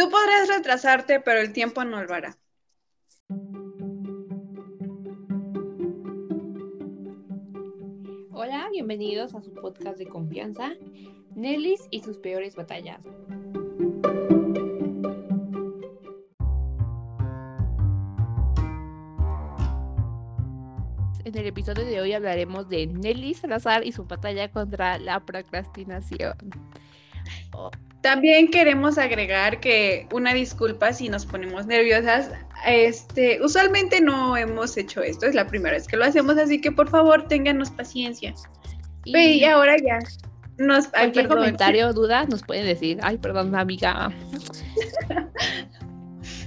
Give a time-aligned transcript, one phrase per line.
[0.00, 2.38] Tú podrás retrasarte, pero el tiempo no lo hará.
[8.32, 10.72] Hola, bienvenidos a su podcast de confianza,
[11.36, 13.02] Nellis y sus peores batallas.
[21.26, 26.38] En el episodio de hoy hablaremos de Nelly Salazar y su batalla contra la procrastinación.
[28.10, 32.28] También queremos agregar que una disculpa si nos ponemos nerviosas.
[32.66, 36.72] Este, usualmente no hemos hecho esto, es la primera vez que lo hacemos, así que
[36.72, 38.34] por favor ténganos paciencia.
[39.04, 40.00] Y, ahora ya.
[40.58, 42.98] Nos, cualquier comentario, duda, nos pueden decir.
[43.00, 44.12] Ay, perdón, amiga.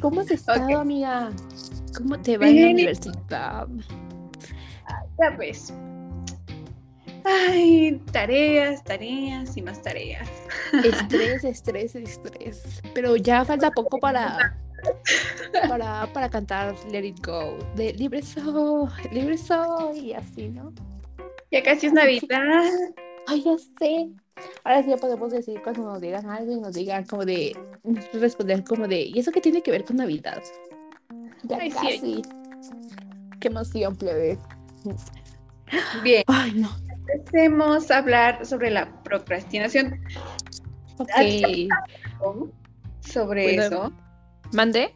[0.01, 1.31] ¿Cómo has estado, amiga?
[1.95, 3.67] ¿Cómo te va en la universidad?
[5.17, 5.73] Ya pues.
[7.25, 10.27] Ay, tareas, tareas y más tareas.
[10.83, 12.81] Estrés, estrés, estrés.
[12.93, 14.57] Pero ya falta poco para,
[15.67, 17.57] para, para cantar Let It Go.
[17.75, 20.73] De Libre Soy, Libre Soy y así, ¿no?
[21.51, 22.71] Ya casi es Navidad.
[23.27, 24.09] Ay, ya sé.
[24.63, 27.55] Ahora sí ya podemos decir cuando nos digan algo y nos digan como de
[28.13, 30.41] responder como de ¿y eso qué tiene que ver con Navidad?
[31.43, 32.21] Ya casi.
[33.39, 34.37] Qué emoción, plebe.
[36.03, 36.23] Bien.
[36.27, 36.82] Ay, no.
[37.33, 39.99] Empecemos a hablar sobre la procrastinación.
[40.99, 41.09] Ok.
[42.99, 43.91] Sobre eso.
[44.51, 44.93] ¿Mande?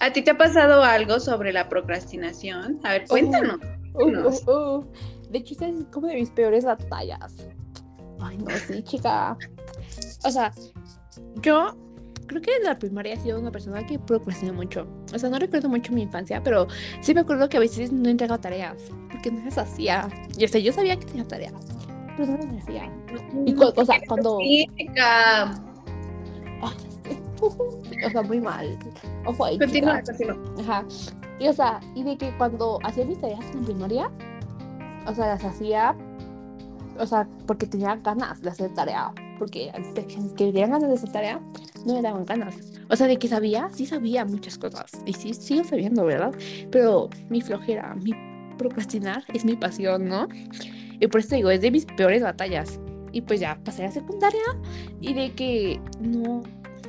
[0.00, 2.80] ¿A ti te ha pasado algo sobre la procrastinación?
[2.82, 3.60] A ver, cuéntanos.
[3.94, 4.92] Uh, uh, uh,
[5.30, 7.36] de hecho, es como de mis peores batallas.
[8.20, 9.38] Ay, no, sí, chica.
[10.24, 10.52] O sea,
[11.40, 11.76] yo
[12.26, 14.88] creo que en la primaria he sido una persona que procrastina mucho.
[15.14, 16.66] O sea, no recuerdo mucho mi infancia, pero
[17.00, 20.08] sí me acuerdo que a veces no entregaba tareas porque no las hacía.
[20.36, 21.54] Y o sea, yo sabía que tenía tareas,
[22.16, 22.90] pero no las hacía.
[23.46, 24.38] Y o sea, cuando.
[27.40, 28.76] o sea, muy mal.
[29.24, 29.56] Ojo ahí.
[29.58, 30.36] Continúa, continúa.
[30.60, 30.84] Ajá.
[31.38, 34.10] Y o sea, y de que cuando hacía mis tareas en primaria,
[35.06, 35.94] o sea, las hacía,
[36.98, 39.12] o sea, porque tenía ganas de hacer tarea.
[39.38, 39.70] Porque
[40.36, 41.40] que tenían ganas de hacer tarea,
[41.86, 42.56] no me daban ganas.
[42.90, 44.90] O sea, de que sabía, sí sabía muchas cosas.
[45.06, 46.34] Y sí, sigo sabiendo, ¿verdad?
[46.70, 48.12] Pero mi flojera, mi
[48.56, 50.28] procrastinar es mi pasión, ¿no?
[51.00, 52.80] Y por eso digo, es de mis peores batallas.
[53.12, 54.42] Y pues ya pasé a secundaria
[55.00, 56.42] y de que no,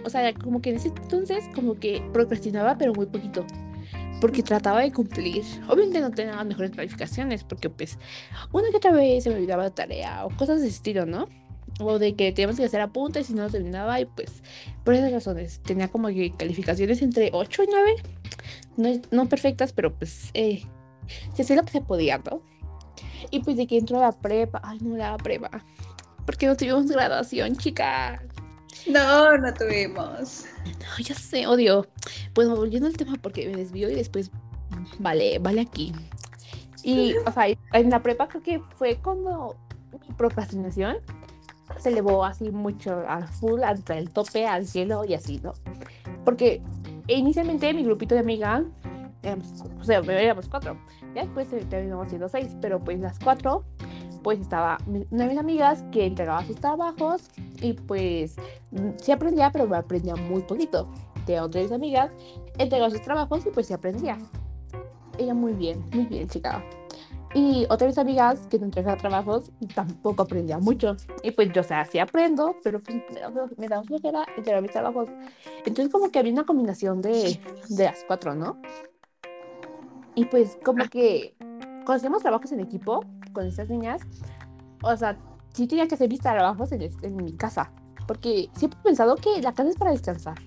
[0.04, 3.46] o sea, como que en ese entonces como que procrastinaba, pero muy poquito.
[4.22, 5.44] Porque trataba de cumplir.
[5.68, 8.00] Obviamente no tenía las mejores calificaciones, porque pues
[8.52, 11.28] una que otra vez se me olvidaba la tarea o cosas de ese estilo, ¿no?
[11.80, 14.44] o de que teníamos que hacer apuntes y no terminaba y pues
[14.84, 17.96] por esas razones tenía como que calificaciones entre 8 y 9
[18.78, 20.64] no, no perfectas pero pues eh,
[21.34, 22.42] se hacía lo que se podía ¿no?
[23.32, 25.50] y pues de que entró a la prepa ay no la prepa
[26.26, 28.22] porque no tuvimos graduación chica
[28.88, 31.88] no no tuvimos no ya sé odio
[32.34, 34.32] pues volviendo al tema porque me desvío y después
[35.00, 35.94] vale vale aquí
[36.84, 39.56] y o sea en la prepa creo que fue cuando
[40.08, 40.98] mi procrastinación
[41.78, 45.54] se elevó así mucho al full, hasta el tope, al cielo y así, ¿no?
[46.24, 46.62] Porque
[47.08, 48.64] inicialmente mi grupito de amigas,
[49.80, 50.78] o sea, éramos cuatro,
[51.13, 53.63] ya después terminamos siendo seis, pero pues las cuatro,
[54.24, 57.30] pues estaba una de mis amigas que entregaba sus trabajos
[57.62, 58.36] y pues
[58.97, 60.90] sí aprendía, pero aprendía muy poquito.
[61.25, 62.12] De otra de mis amigas
[62.58, 64.18] entregaba sus trabajos y pues sí aprendía.
[65.18, 66.63] Ella muy bien, muy bien, chica.
[67.36, 70.96] Y otra vez amigas que no entregaba trabajos tampoco aprendía mucho.
[71.22, 74.62] Y pues yo, o sea, sí aprendo, pero pues me da, me da flojera entregar
[74.62, 75.09] mis trabajos.
[75.66, 78.62] Entonces como que había una combinación de, de las cuatro, ¿no?
[80.16, 84.02] Y pues como que cuando hacíamos trabajos en equipo con estas niñas,
[84.81, 85.18] o sea,
[85.53, 87.72] sí tenía que hacer mis trabajos en, en mi casa.
[88.08, 90.38] Porque siempre he pensado que la casa es para descansar.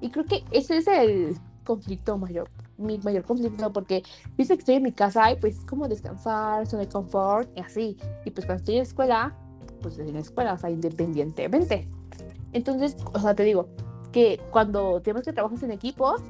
[0.00, 2.48] Y creo que ese es el conflicto mayor
[2.78, 4.02] mi mayor conflicto porque
[4.36, 7.96] viste que estoy en mi casa y pues como descansar, zona de confort y así.
[8.24, 9.36] Y pues cuando estoy en escuela,
[9.82, 11.88] pues estoy en escuela, o sea, independientemente.
[12.52, 13.68] Entonces, o sea, te digo
[14.12, 16.22] que cuando tenemos que trabajar en equipos,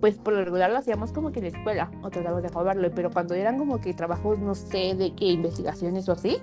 [0.00, 2.90] pues por lo regular lo hacíamos como que en la escuela o tratamos de acabarlo,
[2.94, 6.38] pero cuando eran como que trabajos, no sé, de qué investigaciones o así,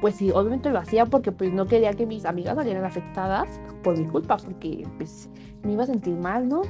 [0.00, 3.48] pues sí, obviamente lo hacía porque pues no quería que mis amigas salieran afectadas
[3.82, 5.28] por mi culpa, porque pues
[5.62, 6.62] me iba a sentir mal, ¿no?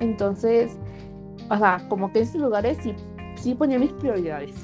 [0.00, 0.78] Entonces,
[1.50, 2.94] o sea, como que en esos lugares sí,
[3.36, 4.54] sí ponía mis prioridades.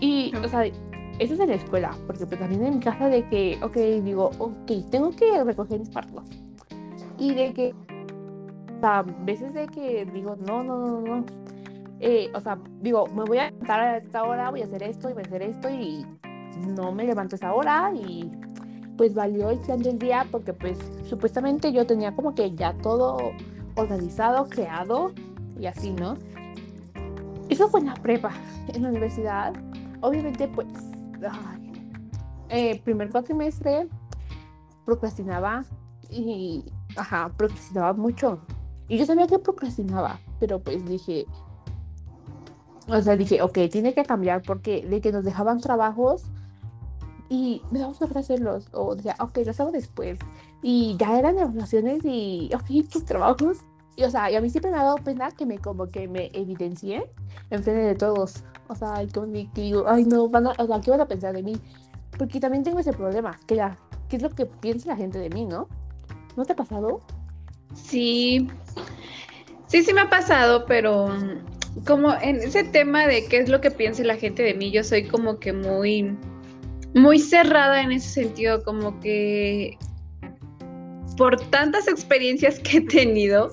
[0.00, 3.26] Y, o sea, eso es en la escuela, porque pues también en mi casa de
[3.28, 6.24] que, ok, digo, ok, tengo que recoger mis partos.
[7.18, 7.74] Y de que,
[8.78, 11.24] o sea, veces de que digo, no, no, no, no.
[12.00, 15.10] Eh, o sea, digo, me voy a levantar a esta hora, voy a hacer esto
[15.10, 16.06] y voy a hacer esto y
[16.76, 18.30] no me levanto a esa hora y,
[18.96, 20.78] pues valió el plan del día porque pues
[21.08, 23.16] supuestamente yo tenía como que ya todo
[23.76, 25.12] organizado, creado
[25.58, 26.16] y así, ¿no?
[27.48, 28.32] Eso fue en la prepa,
[28.74, 29.54] en la universidad.
[30.00, 30.68] Obviamente pues,
[32.50, 33.88] eh, primer cuatrimestre
[34.84, 35.64] procrastinaba
[36.10, 36.64] y,
[36.96, 38.40] ajá, procrastinaba mucho.
[38.88, 41.26] Y yo sabía que procrastinaba, pero pues dije,
[42.88, 46.24] o sea, dije, ok, tiene que cambiar porque de que nos dejaban trabajos
[47.28, 48.68] y me vamos a hacerlos.
[48.72, 50.18] O decía, ok, los hago después.
[50.62, 53.58] Y ya eran evaluaciones y, ok, tus trabajos.
[53.96, 56.08] Y, o sea, y a mí siempre me ha dado pena que me como que
[56.08, 57.10] me evidencié
[57.50, 58.44] en frente de todos.
[58.68, 61.34] O sea, como que digo, ay, no, van a, o sea, ¿qué van a pensar
[61.34, 61.60] de mí?
[62.16, 65.28] Porque también tengo ese problema, que la, ¿qué es lo que piensa la gente de
[65.30, 65.68] mí, no?
[66.36, 67.00] ¿No te ha pasado?
[67.74, 68.48] Sí,
[69.66, 71.08] sí, sí me ha pasado, pero
[71.86, 74.82] como en ese tema de qué es lo que piensa la gente de mí, yo
[74.82, 76.16] soy como que muy,
[76.94, 79.78] muy cerrada en ese sentido, como que
[81.16, 83.52] por tantas experiencias que he tenido,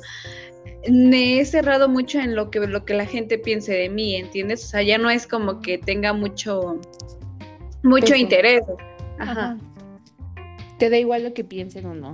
[0.89, 4.63] me he cerrado mucho en lo que, lo que la gente piense de mí, ¿entiendes?
[4.65, 6.79] O sea, ya no es como que tenga mucho,
[7.83, 8.61] mucho interés.
[9.17, 9.57] Ajá.
[10.77, 12.13] Te da igual lo que piensen o no.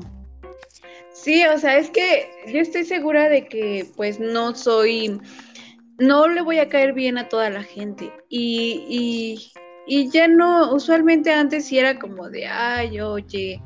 [1.24, 5.20] Sí, o sea, es que yo estoy segura de que pues no soy
[6.02, 8.12] no le voy a caer bien a toda la gente.
[8.28, 9.52] Y,
[9.88, 13.62] y, ya no, usualmente antes sí era como de, ay, oye,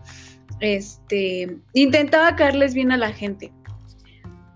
[0.59, 3.53] este, intentaba caerles bien a la gente.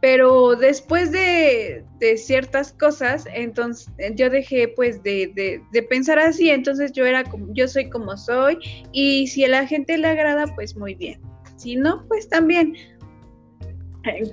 [0.01, 6.91] Pero después de, de ciertas cosas, entonces yo dejé pues de, de, pensar así, entonces
[6.93, 8.57] yo era como, yo soy como soy,
[8.91, 11.28] y si a la gente le agrada, pues muy bien.
[11.59, 12.73] Si no, pues también.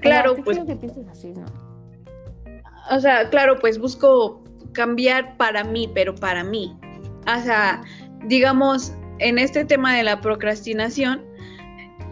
[0.00, 0.58] Claro, pues.
[1.10, 1.44] así, ¿no?
[2.90, 4.40] o sea, claro, pues busco
[4.72, 6.78] cambiar para mí, pero para mí.
[7.26, 7.82] O sea,
[8.26, 11.24] digamos, en este tema de la procrastinación,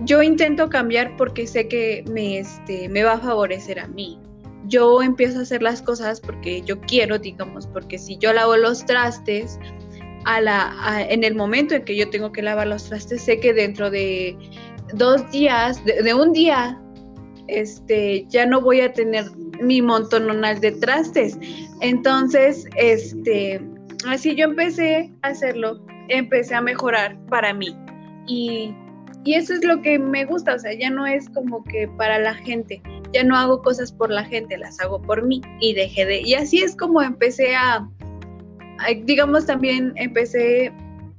[0.00, 4.18] yo intento cambiar porque sé que me, este, me va a favorecer a mí.
[4.66, 8.84] Yo empiezo a hacer las cosas porque yo quiero, digamos, porque si yo lavo los
[8.84, 9.60] trastes,
[10.24, 13.52] a la, en el momento en que yo tengo que lavar los trastes, sé que
[13.52, 14.36] dentro de
[14.96, 16.80] dos días, de, un día,
[17.48, 19.24] este, ya no voy a tener
[19.60, 21.38] mi montononal de trastes.
[21.80, 23.60] Entonces, este,
[24.06, 27.76] así yo empecé a hacerlo, empecé a mejorar para mí.
[28.26, 28.74] Y,
[29.24, 32.18] y eso es lo que me gusta, o sea, ya no es como que para
[32.18, 32.82] la gente,
[33.12, 36.20] ya no hago cosas por la gente, las hago por mí y dejé de...
[36.20, 37.88] Y así es como empecé a,
[39.04, 40.72] digamos, también empecé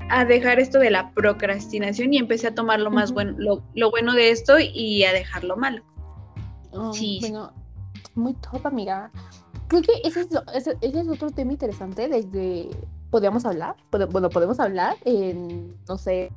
[0.09, 4.13] a dejar esto de la procrastinación y empecé a tomar lo más bueno, lo, bueno
[4.13, 5.83] de esto y a dejar lo malo.
[6.71, 7.19] Oh, sí.
[7.21, 7.53] Bueno,
[8.13, 9.11] muy top, amiga.
[9.67, 12.69] Creo que ese es, ese, es otro tema interesante de que
[13.09, 13.75] podríamos hablar.
[13.91, 16.31] Bueno, podemos hablar en, no sé,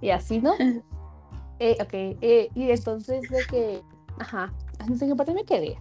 [0.00, 0.52] y así, ¿no?
[1.58, 3.82] eh, ok, eh, y entonces de que,
[4.18, 4.52] ajá,
[4.88, 5.78] no sé qué parte me quedé.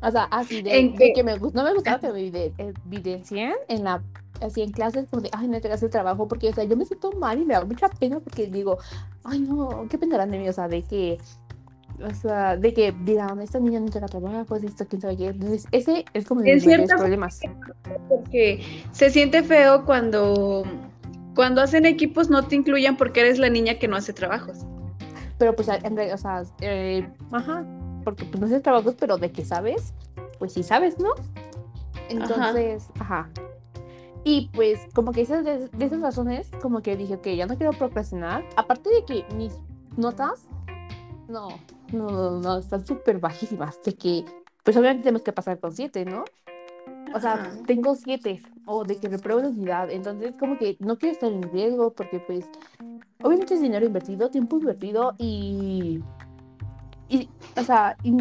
[0.00, 4.02] O sea, así de, que me, no me gustaba que me evidencien en la
[4.40, 6.76] así en clases como de, ay, no te hagas el trabajo, porque, o sea, yo
[6.76, 8.78] me siento mal y me da mucha pena porque digo,
[9.24, 10.48] ay, no, ¿qué pensarán de mí?
[10.48, 11.18] O sea, de que
[12.04, 15.16] o sea, de que digan, esta niña no te la trabaja, pues esto, quién sabe
[15.16, 15.26] qué.
[15.28, 17.40] Entonces, ese es como de los problemas.
[18.08, 20.62] Porque se siente feo cuando,
[21.34, 24.58] cuando hacen equipos no te incluyan porque eres la niña que no hace trabajos.
[25.38, 27.64] Pero pues, en realidad, o sea, eh, ajá,
[28.04, 29.92] porque pues no haces trabajos, pero de que sabes,
[30.38, 31.10] pues sí sabes, ¿no?
[32.08, 33.28] Entonces, ajá.
[34.30, 37.56] Y pues, como que esas, de, de esas razones, como que dije, ok, ya no
[37.56, 38.44] quiero procrastinar.
[38.56, 39.58] Aparte de que mis
[39.96, 40.46] notas,
[41.30, 41.48] no,
[41.94, 43.82] no, no, no, están súper bajísimas.
[43.82, 44.26] De que,
[44.64, 46.26] pues obviamente tenemos que pasar con siete, ¿no?
[47.14, 49.90] O sea, tengo siete, o de que repruebo la unidad.
[49.90, 52.44] Entonces, como que no quiero estar en riesgo, porque, pues,
[53.22, 56.04] obviamente es dinero invertido, tiempo invertido y.
[57.08, 58.14] Y, o sea, y,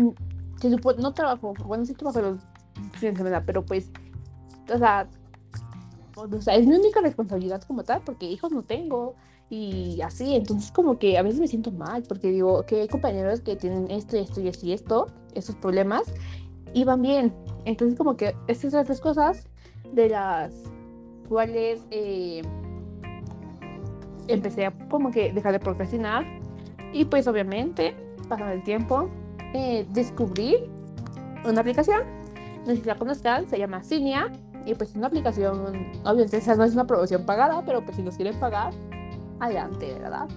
[0.61, 2.39] se supone, no trabajo, bueno, sí trabajo los
[2.93, 3.91] fines de semana, pero pues,
[4.73, 5.09] o sea,
[6.17, 9.15] o sea, es mi única responsabilidad como tal, porque hijos no tengo
[9.49, 13.39] y así, entonces como que a veces me siento mal porque digo que hay compañeros
[13.39, 16.03] que tienen esto esto y esto y esto, esos problemas,
[16.73, 17.33] y van bien.
[17.65, 19.47] Entonces como que estas son las tres cosas
[19.93, 20.53] de las
[21.29, 22.41] cuales eh,
[24.27, 26.25] empecé a como que dejar de procrastinar
[26.93, 27.95] y pues obviamente,
[28.27, 29.09] pasando el tiempo,
[29.53, 30.57] eh, descubrí
[31.45, 32.01] una aplicación,
[32.65, 34.31] no sé si la conozcan, se llama Cinia
[34.67, 38.03] y pues es una aplicación, obviamente esa no es una promoción pagada, pero pues si
[38.03, 38.73] nos quieren pagar,
[39.39, 40.27] adelante, ¿verdad?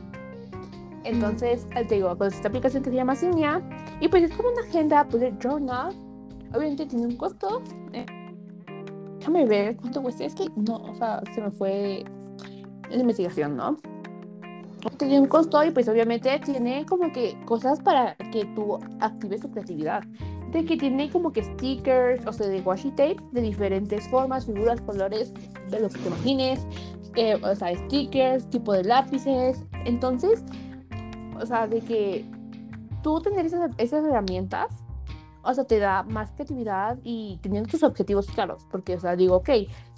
[1.02, 3.60] Entonces, eh, te digo, pues esta aplicación que se llama Cinia,
[4.00, 5.94] y pues es como una agenda bullet journal.
[6.54, 7.62] Obviamente tiene un costo.
[7.92, 8.06] Eh,
[9.18, 10.24] déjame ver cuánto cuesta.
[10.24, 12.04] Es que no, o sea, se me fue
[12.88, 13.76] la investigación, ¿no?
[14.96, 19.50] tiene un costo y pues obviamente tiene como que cosas para que tú actives tu
[19.50, 20.02] creatividad.
[20.50, 24.80] De que tiene como que stickers, o sea, de washi tape de diferentes formas, figuras,
[24.80, 25.32] colores,
[25.68, 26.66] de lo que te imagines,
[27.14, 29.64] eh, o sea, stickers, tipo de lápices.
[29.84, 30.44] Entonces,
[31.40, 32.24] o sea, de que
[33.02, 34.68] tú tener esas, esas herramientas,
[35.42, 39.36] o sea, te da más creatividad y teniendo tus objetivos claros, porque, o sea, digo,
[39.36, 39.50] ok,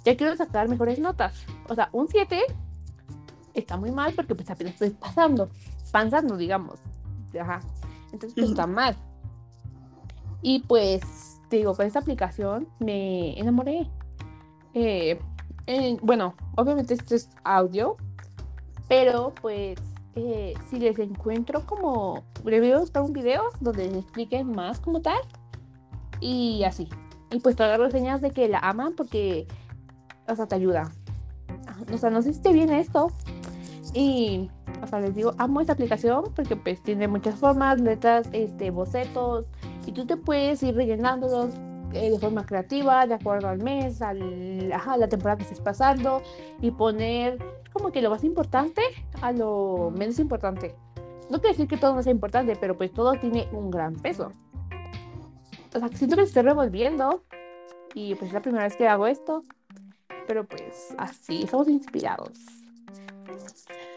[0.05, 1.45] ya quiero sacar mejores notas.
[1.67, 2.41] O sea, un 7
[3.53, 5.49] está muy mal porque pues apenas estoy pasando,
[5.91, 6.79] pasando, digamos.
[7.39, 7.59] Ajá.
[8.11, 8.95] Entonces, pues está mal.
[10.43, 13.89] Y pues, te digo, con esta aplicación me enamoré.
[14.75, 15.17] Eh,
[16.01, 17.95] bueno, obviamente esto es audio,
[18.87, 19.79] pero pues
[20.15, 25.19] eh, si les encuentro como, le buscar un video donde les expliquen más como tal
[26.19, 26.89] y así.
[27.31, 29.47] Y pues todas las reseñas de que la aman porque,
[30.27, 30.91] o sea, te ayuda.
[31.91, 33.11] O sea, no sé si te viene esto.
[33.93, 34.49] Y,
[34.83, 39.47] o sea, les digo, amo esta aplicación porque pues tiene muchas formas, letras, este, bocetos,
[39.85, 41.53] y tú te puedes ir rellenándolos
[41.93, 46.21] eh, de forma creativa, de acuerdo al mes, a la temporada que estés pasando,
[46.61, 47.37] y poner
[47.71, 48.81] como que lo más importante
[49.21, 50.75] a lo menos importante.
[51.29, 54.31] No quiere decir que todo no sea importante, pero pues todo tiene un gran peso.
[55.73, 57.23] O sea, siento que estoy revolviendo
[57.93, 59.43] y pues es la primera vez que hago esto,
[60.27, 62.39] pero pues así, somos inspirados.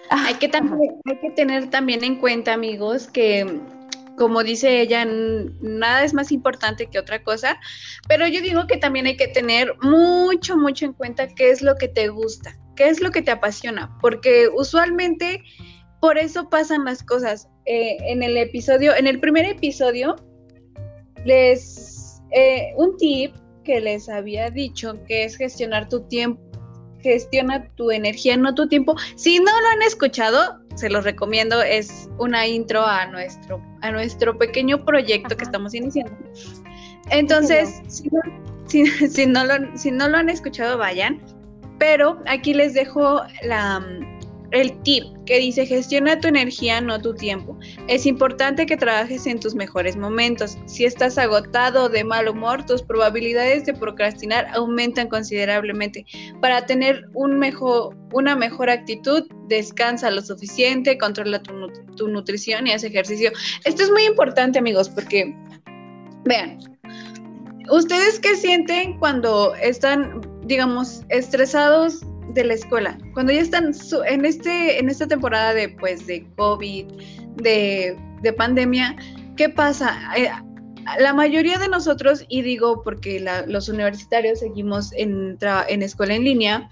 [0.08, 3.60] Hay que, también, hay que tener también en cuenta, amigos, que
[4.16, 7.58] como dice ella, nada es más importante que otra cosa,
[8.08, 11.76] pero yo digo que también hay que tener mucho, mucho en cuenta qué es lo
[11.76, 15.42] que te gusta, qué es lo que te apasiona, porque usualmente
[16.00, 17.48] por eso pasan las cosas.
[17.66, 20.16] Eh, en el episodio, en el primer episodio,
[21.24, 26.46] les, eh, un tip que les había dicho que es gestionar tu tiempo
[27.06, 28.96] gestiona tu energía, no tu tiempo.
[29.16, 34.38] Si no lo han escuchado, se los recomiendo, es una intro a nuestro, a nuestro
[34.38, 36.14] pequeño proyecto que estamos iniciando.
[37.10, 38.20] Entonces, si no,
[39.08, 41.20] si, no lo, si no lo han escuchado, vayan.
[41.78, 43.84] Pero aquí les dejo la,
[44.56, 47.58] el tip que dice gestiona tu energía, no tu tiempo.
[47.88, 50.56] Es importante que trabajes en tus mejores momentos.
[50.66, 56.06] Si estás agotado o de mal humor, tus probabilidades de procrastinar aumentan considerablemente.
[56.40, 61.52] Para tener una mejor actitud, descansa lo suficiente, controla tu,
[61.96, 63.32] tu nutrición y haz ejercicio.
[63.64, 65.34] Esto es muy importante amigos porque,
[66.24, 66.58] vean,
[67.70, 73.72] ¿ustedes qué sienten cuando están, digamos, estresados de la escuela, cuando ya están
[74.06, 76.86] en, este, en esta temporada de, pues, de COVID,
[77.36, 77.96] de,
[78.36, 78.96] pandemia,
[79.36, 79.96] ¿qué pasa?
[80.16, 80.28] Eh,
[80.98, 86.68] la mayoría de nosotros, y digo porque los universitarios seguimos en, en escuela en línea,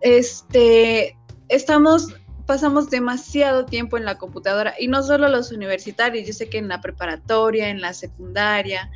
[0.00, 1.16] este,
[1.48, 2.08] estamos,
[2.46, 6.68] pasamos demasiado tiempo en la computadora y no solo los universitarios, yo sé que en
[6.68, 8.90] la preparatoria, en la secundaria.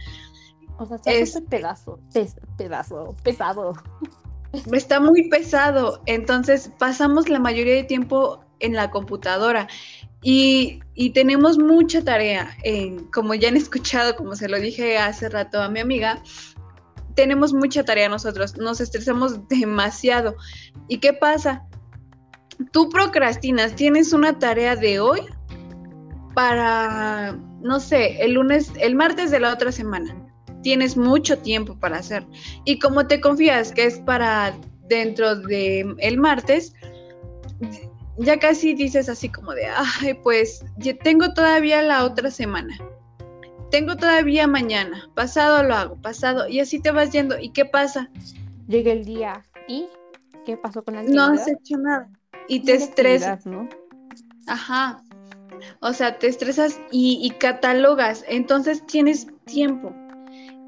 [0.78, 1.98] O sea, es pedazo,
[2.56, 3.74] pedazo, pesado
[4.72, 9.68] está muy pesado, entonces pasamos la mayoría de tiempo en la computadora
[10.22, 10.80] y,
[11.14, 12.56] tenemos mucha tarea,
[13.12, 16.22] como ya han escuchado, como se lo dije hace rato a mi amiga,
[17.14, 20.36] tenemos mucha tarea nosotros, nos estresamos demasiado.
[20.88, 21.66] ¿Y qué pasa?
[22.72, 25.20] Tú procrastinas, tienes una tarea de hoy
[26.34, 30.27] para, no sé, el lunes, el martes de la otra semana
[30.68, 32.26] tienes mucho tiempo para hacer.
[32.66, 34.54] Y como te confías que es para
[34.86, 36.74] dentro de el martes,
[38.18, 40.62] ya casi dices así como de, ay, pues
[41.02, 42.76] tengo todavía la otra semana.
[43.70, 47.38] Tengo todavía mañana, pasado lo hago, pasado, y así te vas yendo.
[47.38, 48.10] ¿Y qué pasa?
[48.66, 49.86] Llega el día y
[50.44, 52.10] ¿qué pasó con la No has hecho nada.
[52.46, 53.46] Y te estresas.
[53.46, 53.66] ¿no?
[54.46, 55.02] Ajá.
[55.80, 58.22] O sea, te estresas y, y catalogas.
[58.28, 59.94] Entonces tienes tiempo.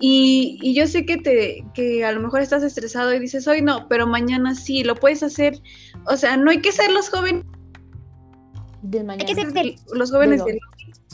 [0.03, 3.87] Y, yo sé que, te, que a lo mejor estás estresado y dices, hoy no,
[3.89, 5.61] pero mañana sí, lo puedes hacer.
[6.07, 7.45] O sea, no hay que ser los jóvenes.
[8.83, 9.29] Del mañana.
[9.29, 10.59] Hay que ser los jóvenes del,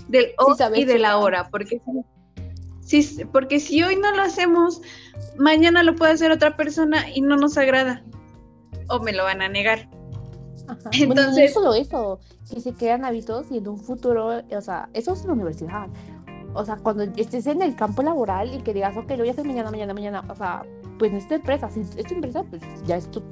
[0.08, 1.80] del hoy y de la hora, porque
[2.80, 4.80] si, porque si hoy no lo hacemos,
[5.36, 8.04] mañana lo puede hacer otra persona y no nos agrada.
[8.88, 9.88] O me lo van a negar.
[10.92, 12.20] Entonces, no solo eso,
[12.52, 15.88] que se crean hábitos y en un futuro, o sea, eso es la universidad
[16.56, 19.32] o sea, cuando estés en el campo laboral y que digas, ok, lo voy a
[19.32, 20.64] hacer mañana, mañana, mañana, o sea,
[20.98, 23.22] pues en esta empresa, si esta empresa, pues ya es tú,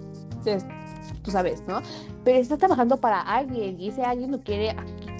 [1.22, 1.80] tú sabes, ¿no?
[2.24, 4.76] Pero estás trabajando para alguien y ese alguien lo quiere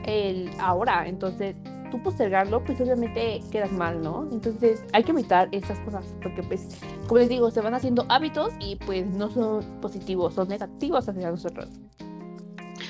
[0.07, 1.57] el, ahora, entonces
[1.91, 4.29] tú postergarlo, pues obviamente quedas mal, ¿no?
[4.31, 8.53] Entonces hay que evitar esas cosas, porque pues, como les digo, se van haciendo hábitos
[8.61, 11.69] y pues no son positivos, son negativos hacia nosotros.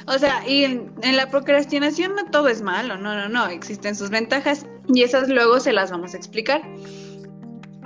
[0.06, 4.11] O sea, y en, la procrastinación no todo es malo, no, no, no, existen sus
[4.11, 6.62] ventajas y esas luego se las vamos a explicar.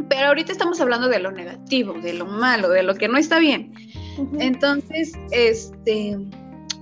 [0.08, 3.38] Pero ahorita estamos hablando de lo negativo, de lo malo, de lo que no está
[3.38, 3.74] bien.
[4.38, 6.16] Entonces, este,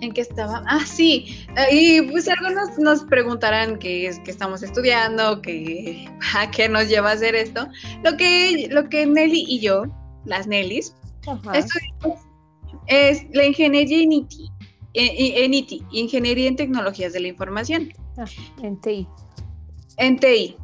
[0.01, 0.63] ¿en qué estaba?
[0.67, 6.69] Ah, sí, y pues algunos nos preguntarán qué es que estamos estudiando, que a qué
[6.69, 7.67] nos lleva a hacer esto.
[8.05, 9.85] Lo que, lo que Nelly y yo,
[10.25, 10.95] las Nellys,
[11.53, 12.27] estudiamos
[12.87, 14.33] es la ingeniería en IT,
[14.95, 17.93] en, IT, Ingeniería en Tecnologías de la Información.
[18.17, 18.25] Ah,
[18.63, 19.07] en TI.
[19.97, 20.57] En TI.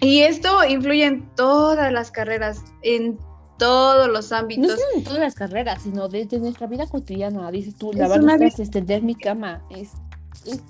[0.00, 3.18] Y esto influye en todas las carreras, en
[3.58, 4.66] todos los ámbitos.
[4.66, 7.50] No solo en todas las carreras, sino desde nuestra vida cotidiana.
[7.50, 9.92] Dices tú, lavar los trastes, extender mi cama, es,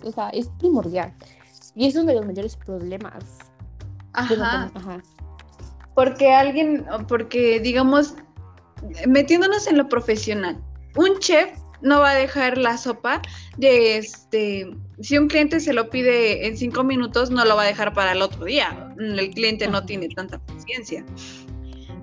[0.02, 1.14] o sea, es primordial.
[1.76, 3.24] Y es uno de los mayores problemas.
[4.12, 4.70] Ajá.
[4.74, 5.00] ajá.
[5.94, 8.14] Porque alguien, porque digamos,
[9.06, 10.60] metiéndonos en lo profesional,
[10.96, 11.50] un chef
[11.82, 13.22] no va a dejar la sopa
[13.56, 14.70] de este,
[15.00, 18.12] si un cliente se lo pide en cinco minutos, no lo va a dejar para
[18.12, 18.94] el otro día.
[18.98, 21.04] El cliente no tiene tanta paciencia.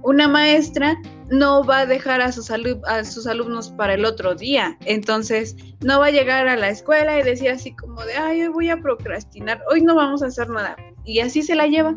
[0.04, 0.98] Una maestra
[1.30, 4.78] no va a dejar a sus, a sus alumnos para el otro día.
[4.86, 8.48] Entonces, no va a llegar a la escuela y decir así como de, ay, hoy
[8.48, 10.78] voy a procrastinar, hoy no vamos a hacer nada.
[11.04, 11.96] Y así se la lleva.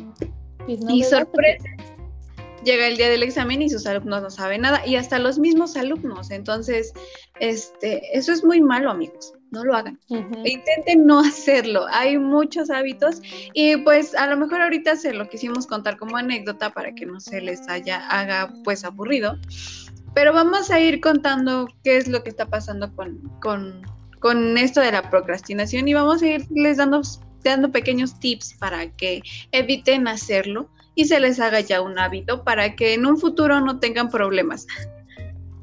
[0.66, 1.64] Pues y sorpresa
[2.64, 5.76] llega el día del examen y sus alumnos no saben nada y hasta los mismos
[5.76, 6.30] alumnos.
[6.30, 6.92] Entonces,
[7.38, 9.34] este, eso es muy malo, amigos.
[9.50, 9.98] No lo hagan.
[10.08, 11.86] Intenten no hacerlo.
[11.90, 13.20] Hay muchos hábitos
[13.52, 17.18] y pues a lo mejor ahorita se lo quisimos contar como anécdota para que no
[17.18, 19.36] se les haya haga pues aburrido.
[20.14, 23.82] Pero vamos a ir contando qué es lo que está pasando con, con,
[24.18, 27.02] con esto de la procrastinación y vamos a irles dando,
[27.44, 30.68] dando pequeños tips para que eviten hacerlo
[31.00, 34.66] y se les haga ya un hábito para que en un futuro no tengan problemas.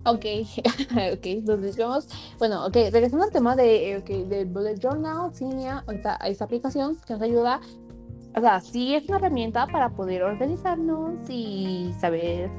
[0.03, 0.25] Ok,
[1.13, 2.08] ok, nos vemos.
[2.39, 7.13] Bueno, ok, regresando al tema de, okay, de Bullet Journal, Cinia, esta, esta aplicación que
[7.13, 7.62] nos ayuda.
[8.36, 12.50] O sea, sí es una herramienta para poder organizarnos y saber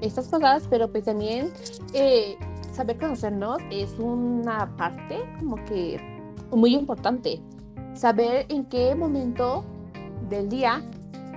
[0.00, 1.52] estas cosas, pero pues también
[1.92, 2.36] eh,
[2.72, 6.00] saber conocernos es una parte como que
[6.50, 7.40] muy importante.
[7.94, 9.64] Saber en qué momento
[10.28, 10.82] del día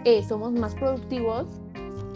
[0.05, 1.45] eh, somos más productivos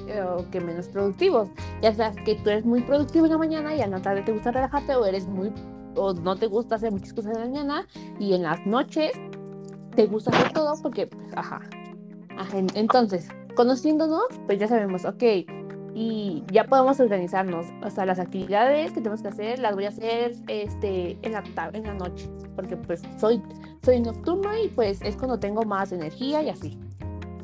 [0.08, 1.50] eh, que menos productivos.
[1.82, 4.32] Ya sabes que tú eres muy productivo en la mañana y en la tarde te
[4.32, 5.52] gusta relajarte o eres muy
[5.96, 7.88] o no te gusta hacer muchas cosas en la mañana
[8.20, 9.12] y en las noches
[9.96, 11.62] te gusta hacer todo porque, pues, ajá.
[12.76, 15.24] Entonces, conociéndonos, pues ya sabemos, ok,
[15.94, 17.67] y ya podemos organizarnos.
[17.84, 21.44] O sea, las actividades que tenemos que hacer las voy a hacer este, en, la,
[21.74, 23.41] en la noche, porque pues soy,
[23.84, 26.80] soy nocturna y pues es cuando tengo más energía y así.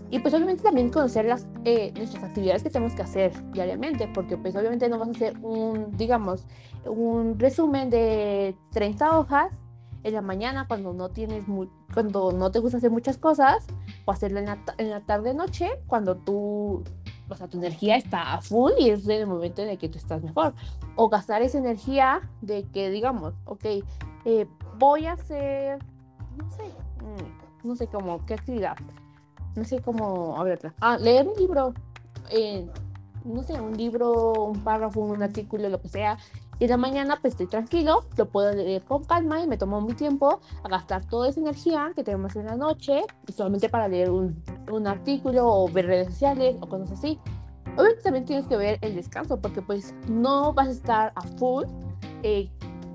[0.09, 4.37] Y pues obviamente también conocer las, eh, nuestras actividades que tenemos que hacer diariamente, porque
[4.37, 6.45] pues obviamente no vas a hacer un, digamos,
[6.85, 9.51] un resumen de 30 hojas
[10.03, 11.43] en la mañana cuando no tienes
[11.93, 13.65] cuando no te gusta hacer muchas cosas,
[14.05, 16.83] o hacerlo en la, en la tarde-noche cuando tú,
[17.27, 19.97] o sea, tu energía está a full y es el momento en el que tú
[19.97, 20.53] estás mejor.
[20.95, 23.65] O gastar esa energía de que digamos, ok,
[24.23, 25.79] eh, voy a hacer,
[26.37, 28.77] no sé, mm, no sé cómo, qué actividad
[29.57, 31.73] no sé cómo, a ver, ah, leer un libro,
[32.29, 32.67] eh,
[33.25, 36.17] no sé, un libro, un párrafo, un artículo, lo que sea,
[36.59, 39.81] y en la mañana pues estoy tranquilo, lo puedo leer con calma y me tomo
[39.81, 43.87] mi tiempo a gastar toda esa energía que tenemos en la noche, y solamente para
[43.87, 47.19] leer un, un artículo o ver redes sociales o cosas así.
[47.75, 51.65] Obviamente también tienes que ver el descanso, porque pues no vas a estar a full
[52.23, 52.49] eh,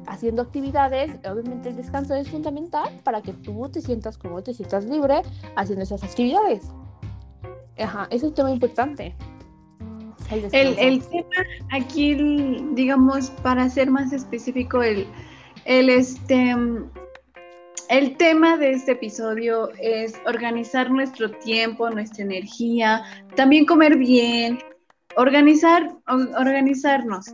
[0.06, 4.84] haciendo actividades, obviamente el descanso es fundamental para que tú te sientas como te sientas
[4.84, 5.22] libre
[5.56, 6.62] haciendo esas actividades.
[7.78, 9.14] Ajá, eso es un tema importante.
[10.30, 11.28] El, el, tema
[11.72, 12.14] aquí,
[12.74, 15.06] digamos, para ser más específico, el,
[15.66, 16.56] el, este,
[17.90, 23.02] el tema de este episodio es organizar nuestro tiempo, nuestra energía,
[23.36, 24.58] también comer bien,
[25.16, 27.26] organizar, organizarnos.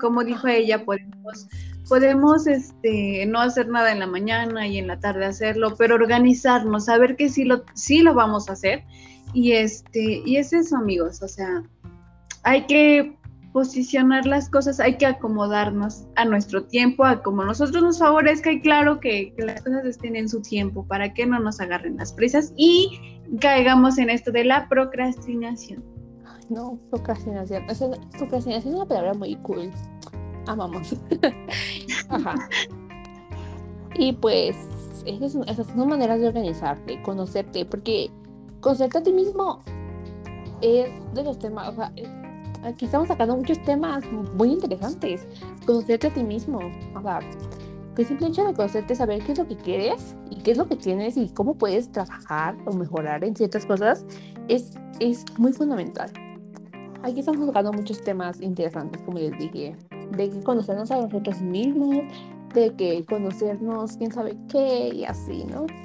[0.00, 1.48] Como dijo ella, podemos
[1.88, 6.86] podemos este, no hacer nada en la mañana y en la tarde hacerlo, pero organizarnos,
[6.86, 8.84] saber que sí lo, sí lo vamos a hacer.
[9.32, 11.62] Y, este, y es eso, amigos, o sea,
[12.42, 13.16] hay que
[13.52, 18.60] posicionar las cosas, hay que acomodarnos a nuestro tiempo, a como nosotros nos favorezca y
[18.60, 22.52] claro que, las cosas estén en su tiempo para que no nos agarren las prisas
[22.56, 25.82] y caigamos en esto de la procrastinación.
[26.50, 27.64] no, procrastinación.
[28.18, 29.70] procrastinación es una palabra muy cool
[30.46, 30.94] amamos.
[32.08, 32.34] Ajá.
[33.98, 34.56] Y pues,
[35.06, 38.10] esas, son maneras de organizarte, conocerte, porque
[38.60, 39.60] conocerte a ti mismo
[40.60, 41.92] es de los temas, o sea,
[42.64, 44.04] aquí estamos sacando muchos temas
[44.36, 45.26] muy interesantes.
[45.66, 46.60] Conocerte a ti mismo,
[46.94, 47.20] o sea,
[47.94, 50.58] que el simple hecho de conocerte, saber qué es lo que quieres y qué es
[50.58, 54.04] lo que tienes y cómo puedes trabajar o mejorar en ciertas cosas
[54.48, 56.10] es, es muy fundamental.
[57.02, 59.76] Aquí estamos tocando muchos temas interesantes, como les dije,
[60.12, 62.04] de que conocernos a nosotros mismos,
[62.54, 65.66] de que conocernos quién sabe qué y así, ¿no?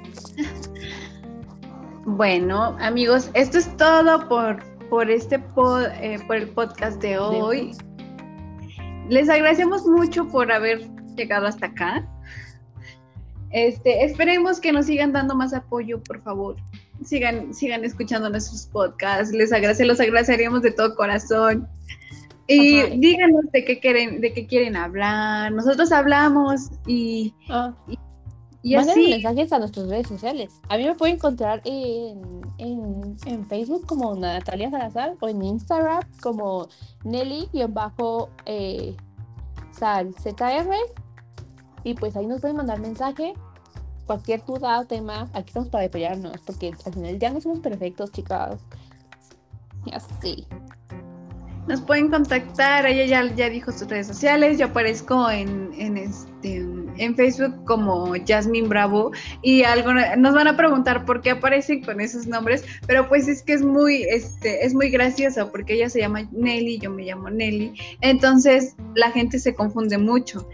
[2.04, 7.76] Bueno, amigos, esto es todo por, por este pod, eh, por el podcast de hoy.
[9.08, 10.80] Les agradecemos mucho por haber
[11.14, 12.04] llegado hasta acá.
[13.50, 16.56] Este, esperemos que nos sigan dando más apoyo, por favor.
[17.04, 19.32] Sigan, sigan escuchando nuestros podcasts.
[19.32, 21.68] Les agradece, los agradeceríamos de todo corazón.
[22.46, 25.52] Y díganos de qué quieren, de qué quieren hablar.
[25.52, 27.72] Nosotros hablamos y, ah.
[28.62, 29.10] y, así.
[29.10, 30.60] mensajes a nuestras redes sociales.
[30.68, 36.68] A mí me pueden encontrar en, en, Facebook como Natalia Salazar o en Instagram como
[37.04, 38.96] Nelly-Sal eh,
[40.20, 40.74] ZR.
[41.84, 43.34] Y pues ahí nos pueden mandar mensaje.
[44.06, 48.10] Cualquier duda o tema, aquí estamos para apoyarnos, porque al final ya no somos perfectos,
[48.10, 48.60] chicas.
[49.86, 50.46] Y así.
[51.68, 56.56] Nos pueden contactar, ella ya, ya dijo sus redes sociales, yo aparezco en, en, este,
[56.56, 62.00] en Facebook como Jasmine Bravo y algo nos van a preguntar por qué aparecen con
[62.00, 66.00] esos nombres, pero pues es que es muy, este, es muy gracioso porque ella se
[66.00, 70.48] llama Nelly, yo me llamo Nelly, entonces la gente se confunde mucho.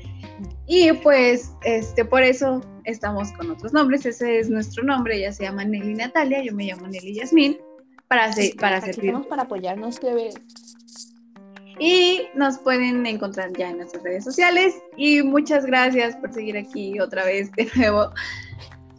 [0.67, 5.45] Y pues este, por eso estamos con otros nombres, ese es nuestro nombre, ella se
[5.45, 7.57] llama Nelly Natalia, yo me llamo Nelly Yasmín,
[8.09, 9.15] para, para servir.
[9.29, 10.31] para apoyarnos, bebé.
[11.79, 14.75] Y nos pueden encontrar ya en nuestras redes sociales.
[14.97, 18.11] Y muchas gracias por seguir aquí otra vez de nuevo.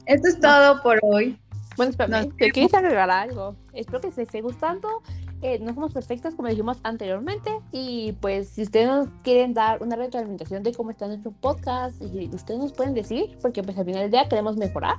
[0.05, 1.37] Esto es todo por hoy.
[1.77, 3.55] Bueno, espera, ¿te quieres agregar algo?
[3.73, 5.01] Espero que se esté gustando.
[5.41, 7.51] Eh, no somos perfectas, como dijimos anteriormente.
[7.71, 12.29] Y pues, si ustedes nos quieren dar una retroalimentación de cómo está nuestro podcast, y
[12.33, 14.95] ustedes nos pueden decir, porque pues al final del día queremos mejorar.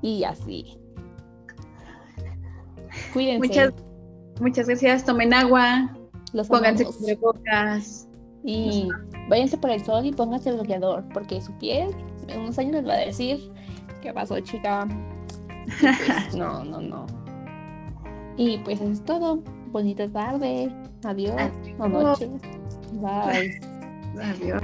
[0.00, 0.78] Y así.
[3.12, 3.46] Cuídense.
[3.46, 3.74] Muchas,
[4.40, 5.04] muchas gracias.
[5.04, 5.94] Tomen agua.
[6.36, 8.06] Los pónganse cubrebocas.
[8.44, 8.88] Y
[9.30, 11.88] váyanse por el sol y pónganse el bloqueador, porque su piel
[12.28, 13.50] en unos años les va a decir,
[14.02, 14.86] ¿qué pasó, chica?
[15.80, 17.06] Pues, no, no, no.
[18.36, 19.42] Y pues eso es todo.
[19.72, 20.70] Bonita tarde.
[21.04, 21.34] Adiós.
[21.78, 22.20] Adiós.
[22.20, 22.30] Noche.
[22.92, 23.58] Bye.
[24.22, 24.62] Adiós.